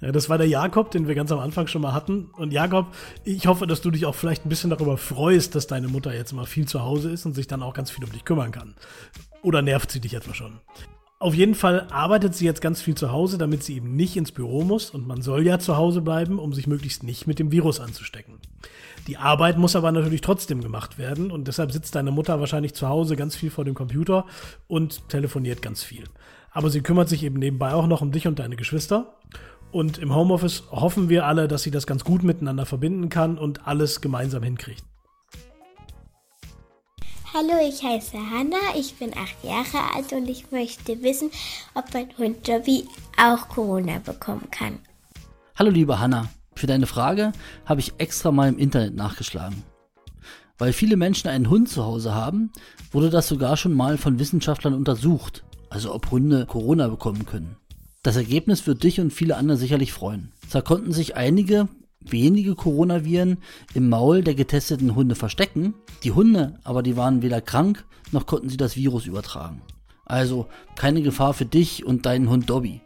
Ja, 0.00 0.12
das 0.12 0.28
war 0.28 0.38
der 0.38 0.46
Jakob, 0.46 0.92
den 0.92 1.08
wir 1.08 1.16
ganz 1.16 1.32
am 1.32 1.40
Anfang 1.40 1.66
schon 1.66 1.82
mal 1.82 1.92
hatten. 1.92 2.30
Und 2.36 2.52
Jakob, 2.52 2.94
ich 3.24 3.48
hoffe, 3.48 3.66
dass 3.66 3.80
du 3.80 3.90
dich 3.90 4.06
auch 4.06 4.14
vielleicht 4.14 4.46
ein 4.46 4.48
bisschen 4.48 4.70
darüber 4.70 4.96
freust, 4.96 5.56
dass 5.56 5.66
deine 5.66 5.88
Mutter 5.88 6.14
jetzt 6.14 6.30
immer 6.30 6.46
viel 6.46 6.68
zu 6.68 6.82
Hause 6.82 7.10
ist 7.10 7.26
und 7.26 7.34
sich 7.34 7.48
dann 7.48 7.64
auch 7.64 7.74
ganz 7.74 7.90
viel 7.90 8.04
um 8.04 8.12
dich 8.12 8.24
kümmern 8.24 8.52
kann. 8.52 8.76
Oder 9.42 9.60
nervt 9.60 9.90
sie 9.90 9.98
dich 9.98 10.14
etwa 10.14 10.34
schon? 10.34 10.60
Auf 11.20 11.34
jeden 11.34 11.56
Fall 11.56 11.88
arbeitet 11.90 12.36
sie 12.36 12.44
jetzt 12.44 12.60
ganz 12.60 12.80
viel 12.80 12.94
zu 12.94 13.10
Hause, 13.10 13.38
damit 13.38 13.64
sie 13.64 13.74
eben 13.74 13.96
nicht 13.96 14.16
ins 14.16 14.30
Büro 14.30 14.62
muss. 14.62 14.90
Und 14.90 15.08
man 15.08 15.20
soll 15.20 15.44
ja 15.44 15.58
zu 15.58 15.76
Hause 15.76 16.00
bleiben, 16.00 16.38
um 16.38 16.52
sich 16.52 16.68
möglichst 16.68 17.02
nicht 17.02 17.26
mit 17.26 17.40
dem 17.40 17.50
Virus 17.50 17.80
anzustecken. 17.80 18.34
Die 19.08 19.16
Arbeit 19.16 19.58
muss 19.58 19.74
aber 19.74 19.90
natürlich 19.90 20.20
trotzdem 20.20 20.60
gemacht 20.60 20.96
werden. 20.96 21.32
Und 21.32 21.48
deshalb 21.48 21.72
sitzt 21.72 21.96
deine 21.96 22.12
Mutter 22.12 22.38
wahrscheinlich 22.38 22.74
zu 22.74 22.88
Hause 22.88 23.16
ganz 23.16 23.34
viel 23.34 23.50
vor 23.50 23.64
dem 23.64 23.74
Computer 23.74 24.26
und 24.68 25.08
telefoniert 25.08 25.60
ganz 25.60 25.82
viel. 25.82 26.04
Aber 26.52 26.70
sie 26.70 26.82
kümmert 26.82 27.08
sich 27.08 27.24
eben 27.24 27.40
nebenbei 27.40 27.74
auch 27.74 27.88
noch 27.88 28.00
um 28.00 28.12
dich 28.12 28.28
und 28.28 28.38
deine 28.38 28.54
Geschwister. 28.54 29.16
Und 29.72 29.98
im 29.98 30.14
Homeoffice 30.14 30.70
hoffen 30.70 31.08
wir 31.08 31.26
alle, 31.26 31.48
dass 31.48 31.64
sie 31.64 31.72
das 31.72 31.86
ganz 31.88 32.04
gut 32.04 32.22
miteinander 32.22 32.64
verbinden 32.64 33.08
kann 33.08 33.38
und 33.38 33.66
alles 33.66 34.00
gemeinsam 34.00 34.44
hinkriegt. 34.44 34.84
Hallo, 37.34 37.52
ich 37.62 37.82
heiße 37.82 38.16
Hanna, 38.16 38.56
ich 38.74 38.94
bin 38.94 39.12
acht 39.14 39.44
Jahre 39.44 39.94
alt 39.94 40.14
und 40.14 40.28
ich 40.30 40.50
möchte 40.50 41.02
wissen, 41.02 41.30
ob 41.74 41.92
mein 41.92 42.08
Hund 42.16 42.48
Dobby 42.48 42.88
auch 43.18 43.48
Corona 43.50 43.98
bekommen 43.98 44.48
kann. 44.50 44.78
Hallo 45.54 45.70
liebe 45.70 45.98
Hanna, 45.98 46.30
für 46.54 46.66
deine 46.66 46.86
Frage 46.86 47.32
habe 47.66 47.80
ich 47.80 47.92
extra 47.98 48.32
mal 48.32 48.48
im 48.48 48.58
Internet 48.58 48.94
nachgeschlagen. 48.94 49.62
Weil 50.56 50.72
viele 50.72 50.96
Menschen 50.96 51.28
einen 51.28 51.50
Hund 51.50 51.68
zu 51.68 51.84
Hause 51.84 52.14
haben, 52.14 52.50
wurde 52.92 53.10
das 53.10 53.28
sogar 53.28 53.58
schon 53.58 53.74
mal 53.74 53.98
von 53.98 54.18
Wissenschaftlern 54.18 54.72
untersucht, 54.72 55.44
also 55.68 55.94
ob 55.94 56.10
Hunde 56.10 56.46
Corona 56.46 56.88
bekommen 56.88 57.26
können. 57.26 57.56
Das 58.02 58.16
Ergebnis 58.16 58.66
wird 58.66 58.82
dich 58.82 59.00
und 59.00 59.12
viele 59.12 59.36
andere 59.36 59.58
sicherlich 59.58 59.92
freuen. 59.92 60.32
Zwar 60.48 60.62
konnten 60.62 60.92
sich 60.92 61.14
einige 61.14 61.68
wenige 62.00 62.54
Coronaviren 62.54 63.38
im 63.74 63.88
Maul 63.88 64.22
der 64.22 64.34
getesteten 64.34 64.94
Hunde 64.94 65.14
verstecken, 65.14 65.74
die 66.04 66.12
Hunde 66.12 66.54
aber 66.64 66.82
die 66.82 66.96
waren 66.96 67.22
weder 67.22 67.40
krank 67.40 67.84
noch 68.12 68.26
konnten 68.26 68.48
sie 68.48 68.56
das 68.56 68.76
Virus 68.76 69.06
übertragen. 69.06 69.60
Also 70.04 70.46
keine 70.76 71.02
Gefahr 71.02 71.34
für 71.34 71.44
dich 71.44 71.84
und 71.84 72.06
deinen 72.06 72.30
Hund 72.30 72.48
Dobby. 72.48 72.80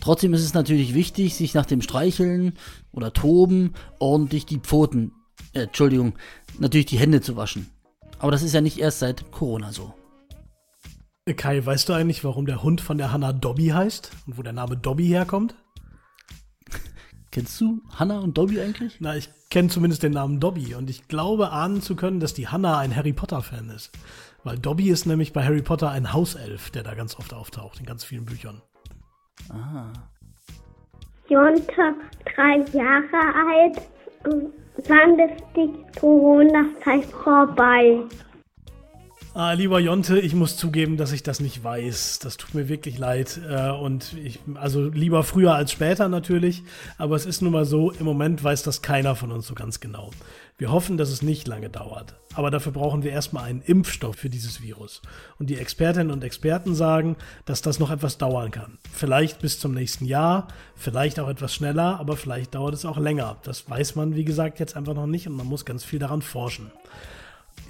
Trotzdem 0.00 0.34
ist 0.34 0.42
es 0.42 0.54
natürlich 0.54 0.94
wichtig, 0.94 1.36
sich 1.36 1.54
nach 1.54 1.66
dem 1.66 1.82
Streicheln 1.82 2.54
oder 2.90 3.12
Toben 3.12 3.74
ordentlich 3.98 4.46
die 4.46 4.58
Pfoten, 4.58 5.12
äh, 5.52 5.64
Entschuldigung, 5.64 6.14
natürlich 6.58 6.86
die 6.86 6.98
Hände 6.98 7.20
zu 7.20 7.36
waschen. 7.36 7.68
Aber 8.18 8.32
das 8.32 8.42
ist 8.42 8.54
ja 8.54 8.60
nicht 8.60 8.78
erst 8.78 8.98
seit 8.98 9.30
Corona 9.30 9.72
so. 9.72 9.94
Kai, 11.36 11.64
weißt 11.64 11.88
du 11.88 11.92
eigentlich, 11.92 12.24
warum 12.24 12.46
der 12.46 12.62
Hund 12.62 12.80
von 12.80 12.98
der 12.98 13.12
Hanna 13.12 13.32
Dobby 13.32 13.68
heißt 13.68 14.10
und 14.26 14.38
wo 14.38 14.42
der 14.42 14.52
Name 14.52 14.76
Dobby 14.76 15.06
herkommt? 15.06 15.54
Kennst 17.32 17.60
du 17.60 17.80
Hanna 17.94 18.18
und 18.18 18.36
Dobby 18.36 18.60
eigentlich? 18.60 18.96
Na, 18.98 19.14
ich 19.16 19.30
kenne 19.50 19.68
zumindest 19.68 20.02
den 20.02 20.12
Namen 20.12 20.40
Dobby 20.40 20.74
und 20.74 20.90
ich 20.90 21.06
glaube 21.06 21.52
ahnen 21.52 21.80
zu 21.80 21.94
können, 21.94 22.18
dass 22.18 22.34
die 22.34 22.48
Hanna 22.48 22.78
ein 22.78 22.94
Harry 22.94 23.12
Potter-Fan 23.12 23.70
ist. 23.70 23.92
Weil 24.42 24.58
Dobby 24.58 24.90
ist 24.90 25.06
nämlich 25.06 25.32
bei 25.32 25.44
Harry 25.44 25.62
Potter 25.62 25.90
ein 25.90 26.12
Hauself, 26.12 26.70
der 26.70 26.82
da 26.82 26.94
ganz 26.94 27.16
oft 27.16 27.32
auftaucht, 27.32 27.78
in 27.78 27.86
ganz 27.86 28.04
vielen 28.04 28.24
Büchern. 28.24 28.62
Ah. 29.48 29.92
Jonte, 31.28 31.94
drei 32.34 32.58
Jahre 32.72 33.20
alt. 33.48 33.80
Wann 34.88 35.18
ist 35.20 35.44
die 35.54 36.00
Corona-Zeit 36.00 37.04
vorbei? 37.04 38.00
Ah, 39.32 39.52
lieber 39.52 39.78
Jonte, 39.78 40.18
ich 40.18 40.34
muss 40.34 40.56
zugeben, 40.56 40.96
dass 40.96 41.12
ich 41.12 41.22
das 41.22 41.38
nicht 41.38 41.62
weiß. 41.62 42.18
Das 42.18 42.36
tut 42.36 42.52
mir 42.52 42.68
wirklich 42.68 42.98
leid. 42.98 43.40
Äh, 43.48 43.70
und 43.70 44.12
ich, 44.24 44.40
also 44.54 44.88
lieber 44.88 45.22
früher 45.22 45.54
als 45.54 45.70
später 45.70 46.08
natürlich. 46.08 46.64
Aber 46.98 47.14
es 47.14 47.26
ist 47.26 47.40
nun 47.40 47.52
mal 47.52 47.64
so, 47.64 47.92
im 47.92 48.04
Moment 48.04 48.42
weiß 48.42 48.64
das 48.64 48.82
keiner 48.82 49.14
von 49.14 49.30
uns 49.30 49.46
so 49.46 49.54
ganz 49.54 49.78
genau. 49.78 50.10
Wir 50.58 50.72
hoffen, 50.72 50.96
dass 50.96 51.10
es 51.10 51.22
nicht 51.22 51.46
lange 51.46 51.70
dauert. 51.70 52.16
Aber 52.34 52.50
dafür 52.50 52.72
brauchen 52.72 53.04
wir 53.04 53.12
erstmal 53.12 53.44
einen 53.44 53.62
Impfstoff 53.62 54.16
für 54.16 54.30
dieses 54.30 54.62
Virus. 54.62 55.00
Und 55.38 55.48
die 55.48 55.58
Expertinnen 55.58 56.10
und 56.10 56.24
Experten 56.24 56.74
sagen, 56.74 57.14
dass 57.44 57.62
das 57.62 57.78
noch 57.78 57.92
etwas 57.92 58.18
dauern 58.18 58.50
kann. 58.50 58.78
Vielleicht 58.92 59.40
bis 59.40 59.60
zum 59.60 59.72
nächsten 59.72 60.06
Jahr, 60.06 60.48
vielleicht 60.74 61.20
auch 61.20 61.28
etwas 61.28 61.54
schneller, 61.54 62.00
aber 62.00 62.16
vielleicht 62.16 62.56
dauert 62.56 62.74
es 62.74 62.84
auch 62.84 62.98
länger. 62.98 63.36
Das 63.44 63.70
weiß 63.70 63.94
man, 63.94 64.16
wie 64.16 64.24
gesagt, 64.24 64.58
jetzt 64.58 64.76
einfach 64.76 64.94
noch 64.94 65.06
nicht 65.06 65.28
und 65.28 65.36
man 65.36 65.46
muss 65.46 65.64
ganz 65.64 65.84
viel 65.84 66.00
daran 66.00 66.20
forschen. 66.20 66.72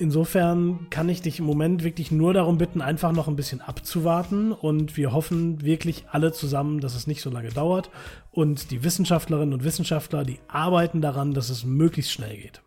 Insofern 0.00 0.88
kann 0.88 1.10
ich 1.10 1.20
dich 1.20 1.40
im 1.40 1.44
Moment 1.44 1.84
wirklich 1.84 2.10
nur 2.10 2.32
darum 2.32 2.56
bitten, 2.56 2.80
einfach 2.80 3.12
noch 3.12 3.28
ein 3.28 3.36
bisschen 3.36 3.60
abzuwarten. 3.60 4.50
Und 4.50 4.96
wir 4.96 5.12
hoffen 5.12 5.60
wirklich 5.62 6.06
alle 6.10 6.32
zusammen, 6.32 6.80
dass 6.80 6.94
es 6.94 7.06
nicht 7.06 7.20
so 7.20 7.28
lange 7.28 7.50
dauert. 7.50 7.90
Und 8.30 8.70
die 8.70 8.82
Wissenschaftlerinnen 8.82 9.52
und 9.52 9.62
Wissenschaftler, 9.62 10.24
die 10.24 10.40
arbeiten 10.48 11.02
daran, 11.02 11.34
dass 11.34 11.50
es 11.50 11.66
möglichst 11.66 12.12
schnell 12.12 12.34
geht. 12.34 12.62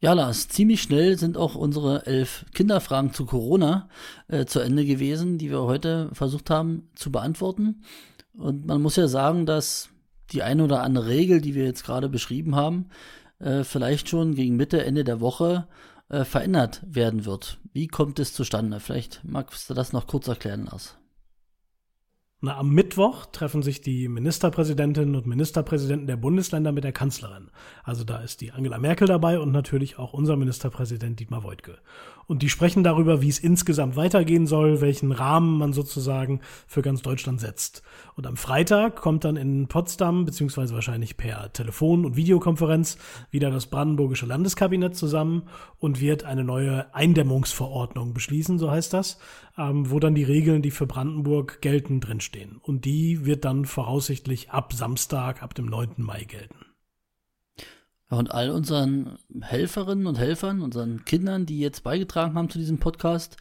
Ja, 0.00 0.14
Lars, 0.14 0.48
ziemlich 0.48 0.82
schnell 0.82 1.16
sind 1.16 1.36
auch 1.36 1.54
unsere 1.54 2.06
elf 2.06 2.44
Kinderfragen 2.52 3.12
zu 3.12 3.24
Corona 3.24 3.88
äh, 4.26 4.46
zu 4.46 4.58
Ende 4.58 4.84
gewesen, 4.84 5.38
die 5.38 5.48
wir 5.48 5.62
heute 5.62 6.10
versucht 6.12 6.50
haben 6.50 6.88
zu 6.96 7.12
beantworten. 7.12 7.84
Und 8.36 8.66
man 8.66 8.82
muss 8.82 8.96
ja 8.96 9.06
sagen, 9.06 9.46
dass 9.46 9.90
die 10.32 10.42
eine 10.42 10.64
oder 10.64 10.82
andere 10.82 11.06
Regel, 11.06 11.40
die 11.40 11.54
wir 11.54 11.66
jetzt 11.66 11.84
gerade 11.84 12.08
beschrieben 12.08 12.56
haben, 12.56 12.86
äh, 13.38 13.64
vielleicht 13.64 14.08
schon 14.08 14.34
gegen 14.34 14.56
Mitte, 14.56 14.84
Ende 14.84 15.04
der 15.04 15.20
Woche 15.20 15.66
äh, 16.08 16.24
verändert 16.24 16.82
werden 16.86 17.24
wird. 17.24 17.58
Wie 17.72 17.86
kommt 17.86 18.18
es 18.18 18.32
zustande? 18.32 18.80
Vielleicht 18.80 19.20
magst 19.24 19.68
du 19.68 19.74
das 19.74 19.92
noch 19.92 20.06
kurz 20.06 20.28
erklären, 20.28 20.66
Lars. 20.66 20.96
Na, 22.44 22.58
am 22.58 22.68
Mittwoch 22.68 23.24
treffen 23.32 23.62
sich 23.62 23.80
die 23.80 24.06
Ministerpräsidentinnen 24.06 25.16
und 25.16 25.26
Ministerpräsidenten 25.26 26.06
der 26.06 26.18
Bundesländer 26.18 26.72
mit 26.72 26.84
der 26.84 26.92
Kanzlerin. 26.92 27.48
Also 27.84 28.04
da 28.04 28.18
ist 28.18 28.42
die 28.42 28.52
Angela 28.52 28.76
Merkel 28.78 29.08
dabei 29.08 29.38
und 29.38 29.50
natürlich 29.50 29.98
auch 29.98 30.12
unser 30.12 30.36
Ministerpräsident 30.36 31.18
Dietmar 31.18 31.42
Woidke. 31.42 31.78
Und 32.26 32.42
die 32.42 32.48
sprechen 32.48 32.84
darüber, 32.84 33.22
wie 33.22 33.28
es 33.28 33.38
insgesamt 33.38 33.96
weitergehen 33.96 34.46
soll, 34.46 34.80
welchen 34.80 35.12
Rahmen 35.12 35.58
man 35.58 35.72
sozusagen 35.72 36.40
für 36.66 36.82
ganz 36.82 37.00
Deutschland 37.02 37.40
setzt. 37.40 37.82
Und 38.14 38.26
am 38.26 38.36
Freitag 38.36 38.96
kommt 38.96 39.24
dann 39.24 39.36
in 39.36 39.66
Potsdam, 39.66 40.24
beziehungsweise 40.24 40.74
wahrscheinlich 40.74 41.16
per 41.16 41.52
Telefon- 41.52 42.04
und 42.04 42.16
Videokonferenz, 42.16 42.98
wieder 43.30 43.50
das 43.50 43.66
brandenburgische 43.66 44.26
Landeskabinett 44.26 44.96
zusammen 44.96 45.44
und 45.78 46.00
wird 46.00 46.24
eine 46.24 46.44
neue 46.44 46.94
Eindämmungsverordnung 46.94 48.14
beschließen, 48.14 48.58
so 48.58 48.70
heißt 48.70 48.92
das, 48.92 49.18
ähm, 49.58 49.90
wo 49.90 49.98
dann 49.98 50.14
die 50.14 50.24
Regeln, 50.24 50.62
die 50.62 50.70
für 50.70 50.86
Brandenburg 50.86 51.60
gelten, 51.60 52.00
drinstehen. 52.00 52.33
Und 52.62 52.84
die 52.84 53.24
wird 53.24 53.44
dann 53.44 53.64
voraussichtlich 53.64 54.50
ab 54.50 54.72
Samstag, 54.72 55.42
ab 55.42 55.54
dem 55.54 55.66
9. 55.66 55.94
Mai 55.98 56.24
gelten. 56.24 56.66
Und 58.10 58.32
all 58.32 58.50
unseren 58.50 59.18
Helferinnen 59.40 60.06
und 60.06 60.18
Helfern, 60.18 60.62
unseren 60.62 61.04
Kindern, 61.04 61.46
die 61.46 61.58
jetzt 61.58 61.82
beigetragen 61.82 62.34
haben 62.34 62.50
zu 62.50 62.58
diesem 62.58 62.78
Podcast, 62.78 63.36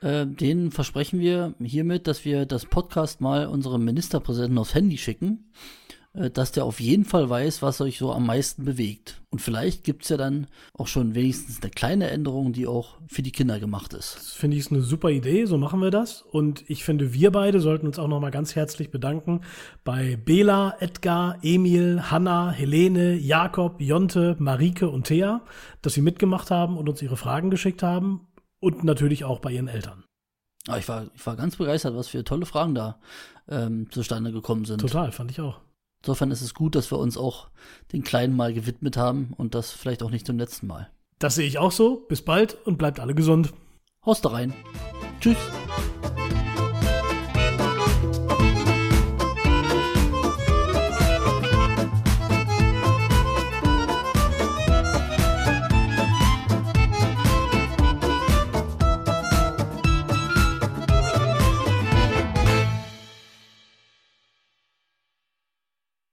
äh, 0.00 0.26
denen 0.26 0.70
versprechen 0.70 1.20
wir 1.20 1.54
hiermit, 1.60 2.06
dass 2.06 2.24
wir 2.24 2.46
das 2.46 2.66
Podcast 2.66 3.20
mal 3.20 3.46
unserem 3.46 3.84
Ministerpräsidenten 3.84 4.58
aufs 4.58 4.74
Handy 4.74 4.98
schicken 4.98 5.52
dass 6.14 6.52
der 6.52 6.64
auf 6.64 6.80
jeden 6.80 7.04
Fall 7.04 7.28
weiß, 7.28 7.62
was 7.62 7.80
euch 7.80 7.98
so 7.98 8.12
am 8.12 8.26
meisten 8.26 8.64
bewegt. 8.64 9.20
Und 9.30 9.40
vielleicht 9.40 9.84
gibt 9.84 10.04
es 10.04 10.08
ja 10.08 10.16
dann 10.16 10.46
auch 10.72 10.86
schon 10.86 11.14
wenigstens 11.14 11.60
eine 11.62 11.70
kleine 11.70 12.10
Änderung, 12.10 12.52
die 12.52 12.66
auch 12.66 12.98
für 13.06 13.22
die 13.22 13.30
Kinder 13.30 13.60
gemacht 13.60 13.92
ist. 13.92 14.16
Das 14.16 14.32
finde 14.32 14.56
ich 14.56 14.70
eine 14.70 14.80
super 14.80 15.10
Idee, 15.10 15.44
so 15.44 15.58
machen 15.58 15.80
wir 15.80 15.90
das. 15.90 16.22
Und 16.22 16.68
ich 16.68 16.82
finde, 16.82 17.12
wir 17.12 17.30
beide 17.30 17.60
sollten 17.60 17.86
uns 17.86 17.98
auch 17.98 18.08
nochmal 18.08 18.30
ganz 18.30 18.56
herzlich 18.56 18.90
bedanken 18.90 19.42
bei 19.84 20.16
Bela, 20.16 20.76
Edgar, 20.80 21.38
Emil, 21.42 22.10
Hanna, 22.10 22.50
Helene, 22.50 23.14
Jakob, 23.14 23.80
Jonte, 23.80 24.34
Marike 24.38 24.88
und 24.88 25.06
Thea, 25.06 25.42
dass 25.82 25.94
sie 25.94 26.02
mitgemacht 26.02 26.50
haben 26.50 26.78
und 26.78 26.88
uns 26.88 27.02
ihre 27.02 27.16
Fragen 27.16 27.50
geschickt 27.50 27.82
haben. 27.82 28.26
Und 28.60 28.82
natürlich 28.82 29.24
auch 29.24 29.38
bei 29.38 29.52
ihren 29.52 29.68
Eltern. 29.68 30.04
Ah, 30.66 30.78
ich, 30.78 30.88
war, 30.88 31.06
ich 31.14 31.24
war 31.24 31.36
ganz 31.36 31.56
begeistert, 31.56 31.94
was 31.94 32.08
für 32.08 32.24
tolle 32.24 32.44
Fragen 32.44 32.74
da 32.74 32.98
ähm, 33.48 33.88
zustande 33.90 34.32
gekommen 34.32 34.64
sind. 34.64 34.80
Total, 34.80 35.12
fand 35.12 35.30
ich 35.30 35.40
auch. 35.40 35.60
Insofern 36.02 36.30
ist 36.30 36.42
es 36.42 36.54
gut, 36.54 36.74
dass 36.74 36.90
wir 36.92 36.98
uns 36.98 37.16
auch 37.16 37.48
den 37.92 38.02
Kleinen 38.02 38.36
mal 38.36 38.54
gewidmet 38.54 38.96
haben 38.96 39.34
und 39.36 39.54
das 39.54 39.72
vielleicht 39.72 40.02
auch 40.02 40.10
nicht 40.10 40.26
zum 40.26 40.38
letzten 40.38 40.66
Mal. 40.66 40.90
Das 41.18 41.34
sehe 41.34 41.46
ich 41.46 41.58
auch 41.58 41.72
so. 41.72 42.06
Bis 42.08 42.22
bald 42.22 42.56
und 42.66 42.78
bleibt 42.78 43.00
alle 43.00 43.14
gesund. 43.14 43.52
Haust 44.04 44.30
rein. 44.30 44.54
Tschüss. 45.20 45.36